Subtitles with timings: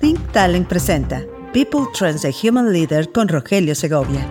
[0.00, 4.26] Think Talent presenta People Trends a Human Leader con Rogelio Segovia.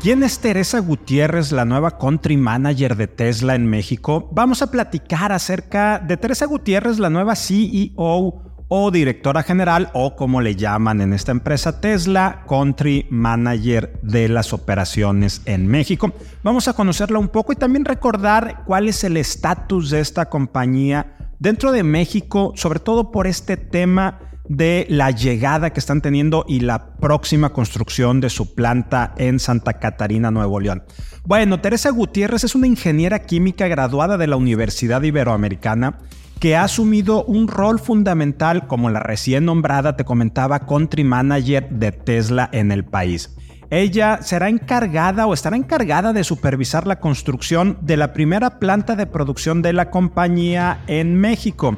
[0.00, 4.28] ¿Quién es Teresa Gutiérrez, la nueva country manager de Tesla en México?
[4.32, 10.40] Vamos a platicar acerca de Teresa Gutiérrez, la nueva CEO o directora general o como
[10.40, 16.12] le llaman en esta empresa Tesla, Country Manager de las operaciones en México.
[16.42, 21.15] Vamos a conocerla un poco y también recordar cuál es el estatus de esta compañía
[21.38, 26.60] dentro de México, sobre todo por este tema de la llegada que están teniendo y
[26.60, 30.84] la próxima construcción de su planta en Santa Catarina, Nuevo León.
[31.24, 35.98] Bueno, Teresa Gutiérrez es una ingeniera química graduada de la Universidad Iberoamericana
[36.38, 41.92] que ha asumido un rol fundamental como la recién nombrada, te comentaba, country manager de
[41.92, 43.34] Tesla en el país.
[43.70, 49.06] Ella será encargada o estará encargada de supervisar la construcción de la primera planta de
[49.06, 51.76] producción de la compañía en México.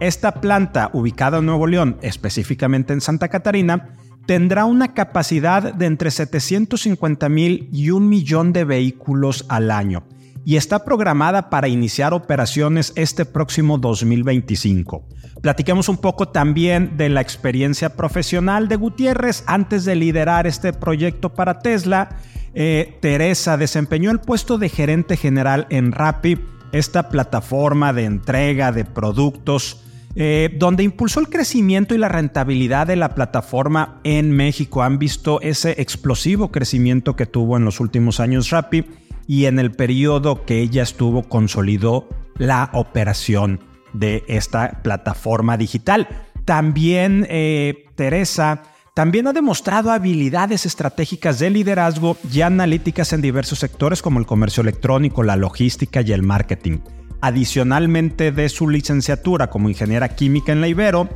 [0.00, 6.10] Esta planta, ubicada en Nuevo León, específicamente en Santa Catarina, tendrá una capacidad de entre
[6.10, 10.04] 750 mil y un millón de vehículos al año
[10.44, 15.06] y está programada para iniciar operaciones este próximo 2025.
[15.42, 21.34] Platiquemos un poco también de la experiencia profesional de Gutiérrez antes de liderar este proyecto
[21.34, 22.16] para Tesla.
[22.54, 26.38] Eh, Teresa desempeñó el puesto de gerente general en Rappi,
[26.72, 29.82] esta plataforma de entrega de productos
[30.16, 34.82] eh, donde impulsó el crecimiento y la rentabilidad de la plataforma en México.
[34.82, 38.84] Han visto ese explosivo crecimiento que tuvo en los últimos años Rappi
[39.30, 43.60] y en el periodo que ella estuvo consolidó la operación
[43.92, 46.08] de esta plataforma digital.
[46.44, 54.02] También eh, Teresa también ha demostrado habilidades estratégicas de liderazgo y analíticas en diversos sectores
[54.02, 56.80] como el comercio electrónico, la logística y el marketing.
[57.20, 61.08] Adicionalmente de su licenciatura como ingeniera química en la Ibero,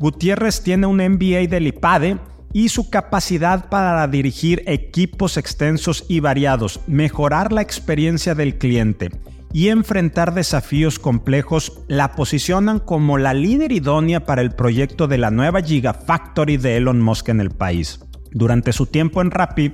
[0.00, 2.18] Gutiérrez tiene un MBA del IPADE
[2.52, 9.10] y su capacidad para dirigir equipos extensos y variados, mejorar la experiencia del cliente
[9.52, 15.30] y enfrentar desafíos complejos la posicionan como la líder idónea para el proyecto de la
[15.30, 18.00] nueva Gigafactory de Elon Musk en el país.
[18.32, 19.72] Durante su tiempo en Rappi,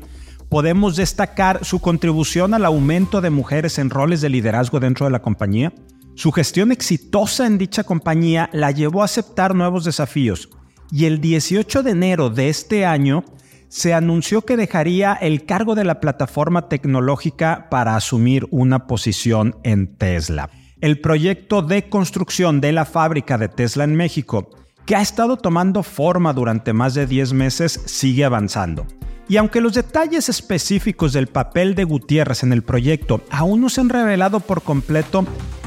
[0.48, 5.20] podemos destacar su contribución al aumento de mujeres en roles de liderazgo dentro de la
[5.20, 5.72] compañía.
[6.14, 10.48] Su gestión exitosa en dicha compañía la llevó a aceptar nuevos desafíos,
[10.91, 13.24] y el 18 de enero de este año
[13.69, 19.96] se anunció que dejaría el cargo de la plataforma tecnológica para asumir una posición en
[19.96, 20.50] Tesla.
[20.80, 24.50] El proyecto de construcción de la fábrica de Tesla en México,
[24.84, 28.86] que ha estado tomando forma durante más de 10 meses, sigue avanzando.
[29.28, 33.80] Y aunque los detalles específicos del papel de Gutiérrez en el proyecto aún no se
[33.80, 35.26] han revelado por completo,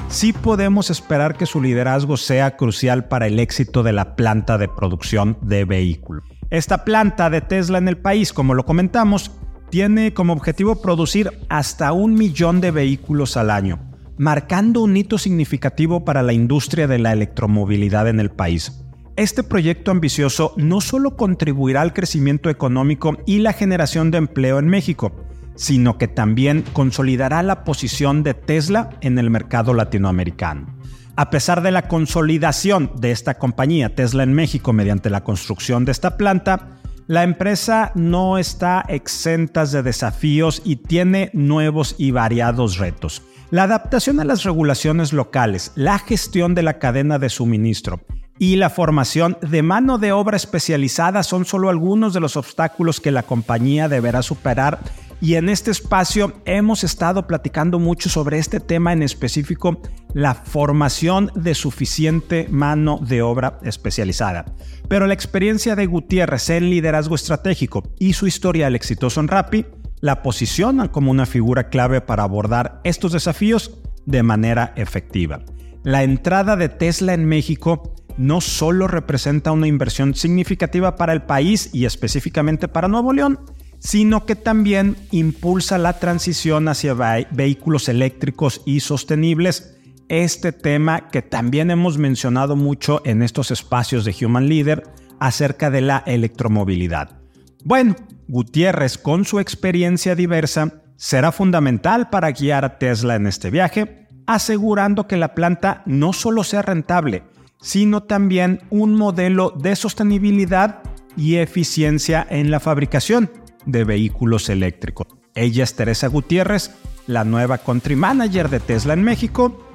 [0.10, 4.68] sí podemos esperar que su liderazgo sea crucial para el éxito de la planta de
[4.68, 6.24] producción de vehículos.
[6.50, 9.32] Esta planta de Tesla en el país, como lo comentamos,
[9.70, 13.80] tiene como objetivo producir hasta un millón de vehículos al año,
[14.18, 18.84] marcando un hito significativo para la industria de la electromovilidad en el país.
[19.16, 24.70] Este proyecto ambicioso no solo contribuirá al crecimiento económico y la generación de empleo en
[24.70, 25.12] México,
[25.60, 30.74] sino que también consolidará la posición de Tesla en el mercado latinoamericano.
[31.18, 35.92] A pesar de la consolidación de esta compañía Tesla en México mediante la construcción de
[35.92, 43.22] esta planta, la empresa no está exenta de desafíos y tiene nuevos y variados retos.
[43.52, 48.00] La adaptación a las regulaciones locales, la gestión de la cadena de suministro
[48.38, 53.12] y la formación de mano de obra especializada son solo algunos de los obstáculos que
[53.12, 54.80] la compañía deberá superar
[55.22, 59.82] y en este espacio hemos estado platicando mucho sobre este tema en específico,
[60.14, 64.46] la formación de suficiente mano de obra especializada.
[64.88, 69.66] Pero la experiencia de Gutiérrez en liderazgo estratégico y su historial exitoso en Rappi
[70.02, 75.42] la posicionan como una figura clave para abordar estos desafíos de manera efectiva.
[75.84, 81.70] La entrada de Tesla en México no solo representa una inversión significativa para el país
[81.74, 83.40] y específicamente para Nuevo León,
[83.80, 86.94] sino que también impulsa la transición hacia
[87.32, 89.78] vehículos eléctricos y sostenibles.
[90.10, 94.84] Este tema que también hemos mencionado mucho en estos espacios de Human Leader
[95.20, 97.22] acerca de la electromovilidad.
[97.64, 97.96] Bueno,
[98.28, 105.08] Gutiérrez con su experiencia diversa será fundamental para guiar a Tesla en este viaje, asegurando
[105.08, 107.24] que la planta no solo sea rentable,
[107.62, 110.82] sino también un modelo de sostenibilidad
[111.16, 113.30] y eficiencia en la fabricación
[113.66, 115.08] de vehículos eléctricos.
[115.36, 116.72] Ella es Teresa Gutiérrez,
[117.08, 119.66] la nueva country manager de Tesla en México,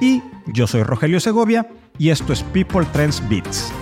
[0.00, 1.68] y yo soy Rogelio Segovia
[1.98, 3.72] y esto es People Trends Beats.